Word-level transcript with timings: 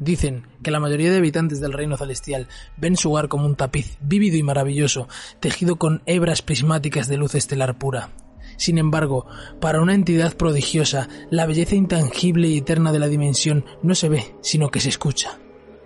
Dicen 0.00 0.46
que 0.62 0.70
la 0.70 0.80
mayoría 0.80 1.10
de 1.10 1.18
habitantes 1.18 1.60
del 1.60 1.74
reino 1.74 1.98
celestial 1.98 2.48
ven 2.78 2.96
su 2.96 3.10
hogar 3.10 3.28
como 3.28 3.44
un 3.44 3.54
tapiz 3.54 3.98
vívido 4.00 4.38
y 4.38 4.42
maravilloso, 4.42 5.08
tejido 5.40 5.76
con 5.76 6.02
hebras 6.06 6.40
prismáticas 6.40 7.06
de 7.06 7.18
luz 7.18 7.34
estelar 7.34 7.78
pura. 7.78 8.10
Sin 8.56 8.78
embargo, 8.78 9.26
para 9.60 9.82
una 9.82 9.94
entidad 9.94 10.34
prodigiosa, 10.36 11.08
la 11.30 11.44
belleza 11.44 11.74
intangible 11.74 12.48
y 12.48 12.58
eterna 12.58 12.92
de 12.92 12.98
la 12.98 13.08
dimensión 13.08 13.66
no 13.82 13.94
se 13.94 14.08
ve, 14.08 14.34
sino 14.40 14.70
que 14.70 14.80
se 14.80 14.88
escucha. 14.88 15.38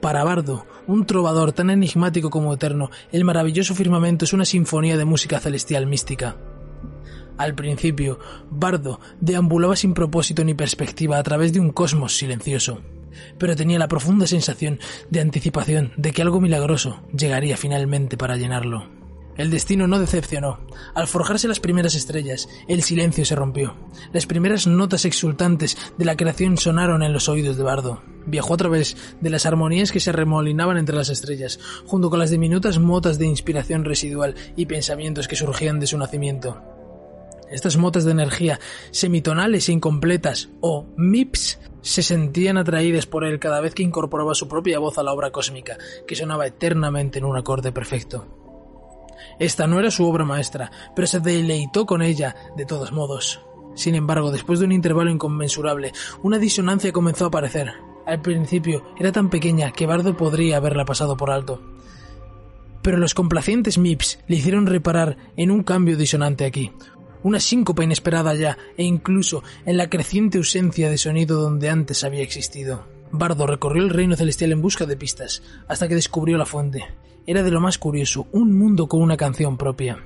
Para 0.00 0.22
Bardo, 0.22 0.66
un 0.86 1.04
trovador 1.04 1.50
tan 1.52 1.70
enigmático 1.70 2.30
como 2.30 2.54
eterno, 2.54 2.90
el 3.10 3.24
maravilloso 3.24 3.74
firmamento 3.74 4.24
es 4.24 4.32
una 4.32 4.44
sinfonía 4.44 4.96
de 4.96 5.04
música 5.04 5.40
celestial 5.40 5.86
mística. 5.86 6.36
Al 7.38 7.56
principio, 7.56 8.20
Bardo 8.50 9.00
deambulaba 9.20 9.74
sin 9.74 9.94
propósito 9.94 10.44
ni 10.44 10.54
perspectiva 10.54 11.18
a 11.18 11.22
través 11.24 11.52
de 11.52 11.58
un 11.58 11.70
cosmos 11.70 12.16
silencioso 12.16 12.82
pero 13.38 13.56
tenía 13.56 13.78
la 13.78 13.88
profunda 13.88 14.26
sensación 14.26 14.80
de 15.10 15.20
anticipación 15.20 15.92
de 15.96 16.12
que 16.12 16.22
algo 16.22 16.40
milagroso 16.40 17.02
llegaría 17.12 17.56
finalmente 17.56 18.16
para 18.16 18.36
llenarlo. 18.36 18.96
El 19.36 19.50
destino 19.50 19.86
no 19.86 19.98
decepcionó. 19.98 20.60
Al 20.94 21.06
forjarse 21.06 21.46
las 21.46 21.60
primeras 21.60 21.94
estrellas, 21.94 22.48
el 22.68 22.82
silencio 22.82 23.24
se 23.26 23.34
rompió. 23.34 23.76
Las 24.12 24.24
primeras 24.24 24.66
notas 24.66 25.04
exultantes 25.04 25.76
de 25.98 26.04
la 26.06 26.16
creación 26.16 26.56
sonaron 26.56 27.02
en 27.02 27.12
los 27.12 27.28
oídos 27.28 27.58
de 27.58 27.62
Bardo. 27.62 28.02
Viajó 28.24 28.54
a 28.54 28.56
través 28.56 28.96
de 29.20 29.30
las 29.30 29.44
armonías 29.44 29.92
que 29.92 30.00
se 30.00 30.12
remolinaban 30.12 30.78
entre 30.78 30.96
las 30.96 31.10
estrellas, 31.10 31.60
junto 31.84 32.08
con 32.08 32.18
las 32.18 32.30
diminutas 32.30 32.78
motas 32.78 33.18
de 33.18 33.26
inspiración 33.26 33.84
residual 33.84 34.34
y 34.56 34.66
pensamientos 34.66 35.28
que 35.28 35.36
surgían 35.36 35.80
de 35.80 35.86
su 35.86 35.98
nacimiento. 35.98 36.75
Estas 37.50 37.76
motas 37.76 38.04
de 38.04 38.10
energía 38.10 38.58
semitonales 38.90 39.68
e 39.68 39.72
incompletas, 39.72 40.48
o 40.60 40.86
MIPS, 40.96 41.60
se 41.80 42.02
sentían 42.02 42.58
atraídas 42.58 43.06
por 43.06 43.24
él 43.24 43.38
cada 43.38 43.60
vez 43.60 43.74
que 43.74 43.84
incorporaba 43.84 44.34
su 44.34 44.48
propia 44.48 44.80
voz 44.80 44.98
a 44.98 45.04
la 45.04 45.12
obra 45.12 45.30
cósmica, 45.30 45.78
que 46.06 46.16
sonaba 46.16 46.46
eternamente 46.46 47.18
en 47.18 47.24
un 47.24 47.36
acorde 47.36 47.70
perfecto. 47.70 48.26
Esta 49.38 49.66
no 49.66 49.78
era 49.78 49.90
su 49.90 50.04
obra 50.06 50.24
maestra, 50.24 50.70
pero 50.94 51.06
se 51.06 51.20
deleitó 51.20 51.86
con 51.86 52.02
ella 52.02 52.34
de 52.56 52.66
todos 52.66 52.92
modos. 52.92 53.40
Sin 53.74 53.94
embargo, 53.94 54.32
después 54.32 54.58
de 54.58 54.64
un 54.64 54.72
intervalo 54.72 55.10
inconmensurable, 55.10 55.92
una 56.22 56.38
disonancia 56.38 56.92
comenzó 56.92 57.26
a 57.26 57.28
aparecer. 57.28 57.72
Al 58.06 58.22
principio 58.22 58.82
era 58.98 59.12
tan 59.12 59.30
pequeña 59.30 59.72
que 59.72 59.86
Bardo 59.86 60.16
podría 60.16 60.56
haberla 60.56 60.84
pasado 60.84 61.16
por 61.16 61.30
alto. 61.30 61.60
Pero 62.82 62.98
los 62.98 63.14
complacientes 63.14 63.78
MIPS 63.78 64.20
le 64.28 64.36
hicieron 64.36 64.66
reparar 64.66 65.16
en 65.36 65.50
un 65.50 65.62
cambio 65.62 65.96
disonante 65.96 66.44
aquí, 66.44 66.72
una 67.26 67.40
síncopa 67.40 67.82
inesperada 67.82 68.34
ya, 68.34 68.56
e 68.76 68.84
incluso 68.84 69.42
en 69.64 69.76
la 69.76 69.90
creciente 69.90 70.38
ausencia 70.38 70.88
de 70.88 70.96
sonido 70.96 71.40
donde 71.40 71.68
antes 71.68 72.04
había 72.04 72.22
existido. 72.22 72.86
Bardo 73.10 73.48
recorrió 73.48 73.82
el 73.82 73.90
reino 73.90 74.14
celestial 74.14 74.52
en 74.52 74.62
busca 74.62 74.86
de 74.86 74.96
pistas, 74.96 75.42
hasta 75.66 75.88
que 75.88 75.96
descubrió 75.96 76.38
la 76.38 76.46
fuente. 76.46 76.84
Era 77.26 77.42
de 77.42 77.50
lo 77.50 77.60
más 77.60 77.78
curioso, 77.78 78.28
un 78.30 78.56
mundo 78.56 78.86
con 78.86 79.02
una 79.02 79.16
canción 79.16 79.56
propia. 79.56 79.98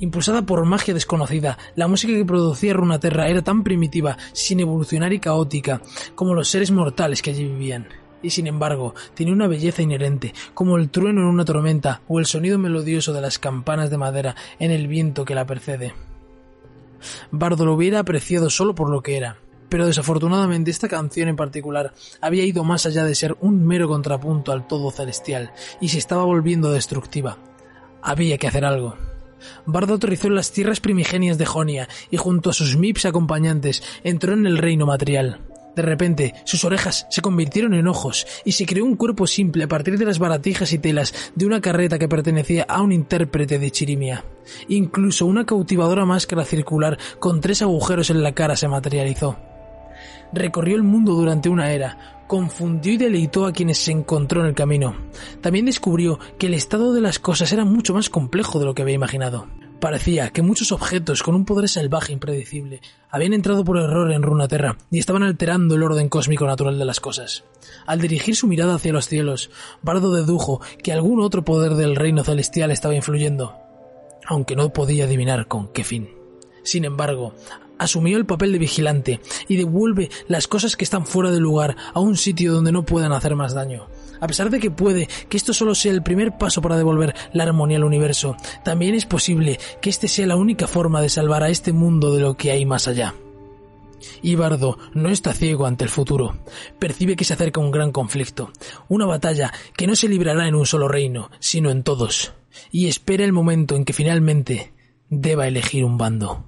Impulsada 0.00 0.44
por 0.44 0.64
magia 0.64 0.92
desconocida, 0.92 1.56
la 1.76 1.86
música 1.86 2.12
que 2.12 2.24
producía 2.24 2.74
Runaterra 2.74 3.28
era 3.28 3.42
tan 3.42 3.62
primitiva, 3.62 4.18
sin 4.32 4.58
evolucionar 4.58 5.12
y 5.12 5.20
caótica, 5.20 5.82
como 6.16 6.34
los 6.34 6.48
seres 6.48 6.72
mortales 6.72 7.22
que 7.22 7.30
allí 7.30 7.44
vivían. 7.44 7.86
Y 8.24 8.30
sin 8.30 8.48
embargo, 8.48 8.96
tenía 9.14 9.34
una 9.34 9.46
belleza 9.46 9.82
inherente, 9.82 10.34
como 10.52 10.78
el 10.78 10.90
trueno 10.90 11.20
en 11.20 11.28
una 11.28 11.44
tormenta 11.44 12.00
o 12.08 12.18
el 12.18 12.26
sonido 12.26 12.58
melodioso 12.58 13.12
de 13.12 13.20
las 13.20 13.38
campanas 13.38 13.88
de 13.90 13.98
madera 13.98 14.34
en 14.58 14.72
el 14.72 14.88
viento 14.88 15.24
que 15.24 15.36
la 15.36 15.46
precede. 15.46 15.94
Bardo 17.30 17.64
lo 17.64 17.74
hubiera 17.74 18.00
apreciado 18.00 18.50
solo 18.50 18.74
por 18.74 18.90
lo 18.90 19.02
que 19.02 19.16
era. 19.16 19.38
Pero 19.68 19.86
desafortunadamente 19.86 20.70
esta 20.70 20.88
canción 20.88 21.28
en 21.28 21.36
particular 21.36 21.94
había 22.20 22.44
ido 22.44 22.64
más 22.64 22.86
allá 22.86 23.04
de 23.04 23.14
ser 23.14 23.36
un 23.40 23.66
mero 23.66 23.88
contrapunto 23.88 24.52
al 24.52 24.68
todo 24.68 24.90
celestial 24.90 25.52
y 25.80 25.88
se 25.88 25.98
estaba 25.98 26.24
volviendo 26.24 26.70
destructiva. 26.70 27.38
Había 28.02 28.38
que 28.38 28.46
hacer 28.46 28.64
algo. 28.64 28.96
Bardo 29.66 29.94
aterrizó 29.94 30.28
en 30.28 30.36
las 30.36 30.52
tierras 30.52 30.80
primigenias 30.80 31.38
de 31.38 31.46
Jonia 31.46 31.88
y 32.10 32.16
junto 32.16 32.50
a 32.50 32.52
sus 32.52 32.76
MIPS 32.76 33.06
acompañantes 33.06 33.82
entró 34.04 34.32
en 34.32 34.46
el 34.46 34.58
reino 34.58 34.86
material. 34.86 35.40
De 35.74 35.82
repente, 35.82 36.34
sus 36.44 36.64
orejas 36.64 37.06
se 37.10 37.20
convirtieron 37.20 37.74
en 37.74 37.88
ojos 37.88 38.26
y 38.44 38.52
se 38.52 38.66
creó 38.66 38.84
un 38.84 38.96
cuerpo 38.96 39.26
simple 39.26 39.64
a 39.64 39.68
partir 39.68 39.98
de 39.98 40.04
las 40.04 40.18
baratijas 40.18 40.72
y 40.72 40.78
telas 40.78 41.32
de 41.34 41.46
una 41.46 41.60
carreta 41.60 41.98
que 41.98 42.08
pertenecía 42.08 42.64
a 42.68 42.80
un 42.80 42.92
intérprete 42.92 43.58
de 43.58 43.70
Chirimia. 43.70 44.24
Incluso 44.68 45.26
una 45.26 45.46
cautivadora 45.46 46.04
máscara 46.04 46.44
circular 46.44 46.98
con 47.18 47.40
tres 47.40 47.62
agujeros 47.62 48.10
en 48.10 48.22
la 48.22 48.32
cara 48.32 48.56
se 48.56 48.68
materializó. 48.68 49.36
Recorrió 50.32 50.76
el 50.76 50.82
mundo 50.82 51.12
durante 51.12 51.48
una 51.48 51.72
era, 51.72 52.24
confundió 52.26 52.92
y 52.92 52.96
deleitó 52.96 53.46
a 53.46 53.52
quienes 53.52 53.78
se 53.78 53.92
encontró 53.92 54.40
en 54.40 54.48
el 54.48 54.54
camino. 54.54 54.96
También 55.40 55.66
descubrió 55.66 56.18
que 56.38 56.46
el 56.46 56.54
estado 56.54 56.92
de 56.92 57.00
las 57.00 57.18
cosas 57.18 57.52
era 57.52 57.64
mucho 57.64 57.94
más 57.94 58.10
complejo 58.10 58.58
de 58.58 58.64
lo 58.64 58.74
que 58.74 58.82
había 58.82 58.94
imaginado. 58.94 59.46
Parecía 59.80 60.30
que 60.30 60.40
muchos 60.40 60.72
objetos 60.72 61.22
con 61.22 61.34
un 61.34 61.44
poder 61.44 61.68
salvaje 61.68 62.12
impredecible 62.12 62.80
habían 63.10 63.34
entrado 63.34 63.64
por 63.64 63.76
error 63.76 64.10
en 64.12 64.22
Runaterra 64.22 64.78
y 64.90 64.98
estaban 64.98 65.22
alterando 65.22 65.74
el 65.74 65.82
orden 65.82 66.08
cósmico 66.08 66.46
natural 66.46 66.78
de 66.78 66.84
las 66.86 67.00
cosas. 67.00 67.44
Al 67.84 68.00
dirigir 68.00 68.34
su 68.34 68.46
mirada 68.46 68.76
hacia 68.76 68.94
los 68.94 69.08
cielos, 69.08 69.50
Bardo 69.82 70.14
dedujo 70.14 70.62
que 70.82 70.92
algún 70.92 71.20
otro 71.20 71.44
poder 71.44 71.74
del 71.74 71.96
reino 71.96 72.24
celestial 72.24 72.70
estaba 72.70 72.94
influyendo, 72.94 73.58
aunque 74.26 74.56
no 74.56 74.72
podía 74.72 75.04
adivinar 75.04 75.48
con 75.48 75.68
qué 75.68 75.84
fin. 75.84 76.10
Sin 76.62 76.84
embargo, 76.84 77.34
asumió 77.78 78.16
el 78.16 78.26
papel 78.26 78.52
de 78.52 78.58
vigilante 78.58 79.20
y 79.48 79.56
devuelve 79.56 80.10
las 80.28 80.48
cosas 80.48 80.76
que 80.76 80.84
están 80.84 81.06
fuera 81.06 81.30
de 81.30 81.40
lugar 81.40 81.76
a 81.92 82.00
un 82.00 82.16
sitio 82.16 82.52
donde 82.52 82.72
no 82.72 82.84
puedan 82.84 83.12
hacer 83.12 83.36
más 83.36 83.54
daño. 83.54 83.86
A 84.20 84.26
pesar 84.26 84.48
de 84.48 84.60
que 84.60 84.70
puede 84.70 85.08
que 85.28 85.36
esto 85.36 85.52
solo 85.52 85.74
sea 85.74 85.92
el 85.92 86.02
primer 86.02 86.38
paso 86.38 86.62
para 86.62 86.76
devolver 86.76 87.14
la 87.32 87.44
armonía 87.44 87.76
al 87.76 87.84
universo, 87.84 88.36
también 88.64 88.94
es 88.94 89.06
posible 89.06 89.58
que 89.80 89.90
este 89.90 90.08
sea 90.08 90.26
la 90.26 90.36
única 90.36 90.66
forma 90.66 91.00
de 91.00 91.08
salvar 91.08 91.42
a 91.42 91.50
este 91.50 91.72
mundo 91.72 92.14
de 92.14 92.20
lo 92.20 92.36
que 92.36 92.50
hay 92.50 92.64
más 92.64 92.88
allá. 92.88 93.14
Ibardo 94.22 94.78
no 94.92 95.08
está 95.08 95.32
ciego 95.32 95.66
ante 95.66 95.84
el 95.84 95.90
futuro. 95.90 96.36
Percibe 96.78 97.16
que 97.16 97.24
se 97.24 97.34
acerca 97.34 97.60
un 97.60 97.70
gran 97.70 97.92
conflicto, 97.92 98.50
una 98.88 99.06
batalla 99.06 99.52
que 99.76 99.86
no 99.86 99.96
se 99.96 100.08
librará 100.08 100.46
en 100.46 100.54
un 100.54 100.66
solo 100.66 100.88
reino, 100.88 101.30
sino 101.40 101.70
en 101.70 101.82
todos, 101.82 102.32
y 102.70 102.88
espera 102.88 103.24
el 103.24 103.32
momento 103.32 103.76
en 103.76 103.84
que 103.84 103.92
finalmente 103.92 104.72
deba 105.08 105.46
elegir 105.46 105.84
un 105.84 105.98
bando. 105.98 106.44